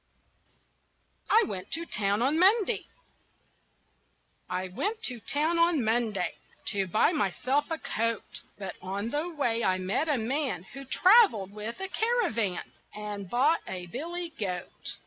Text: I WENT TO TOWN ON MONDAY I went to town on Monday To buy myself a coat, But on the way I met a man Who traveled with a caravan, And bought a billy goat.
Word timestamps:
I 1.29 1.43
WENT 1.47 1.69
TO 1.69 1.85
TOWN 1.85 2.23
ON 2.23 2.39
MONDAY 2.39 2.87
I 4.49 4.67
went 4.69 5.03
to 5.03 5.19
town 5.19 5.59
on 5.59 5.83
Monday 5.83 6.33
To 6.69 6.87
buy 6.87 7.11
myself 7.11 7.65
a 7.69 7.77
coat, 7.77 8.41
But 8.57 8.73
on 8.81 9.11
the 9.11 9.29
way 9.29 9.63
I 9.63 9.77
met 9.77 10.09
a 10.09 10.17
man 10.17 10.63
Who 10.73 10.85
traveled 10.85 11.51
with 11.51 11.79
a 11.79 11.87
caravan, 11.87 12.71
And 12.95 13.29
bought 13.29 13.61
a 13.67 13.85
billy 13.85 14.31
goat. 14.39 14.95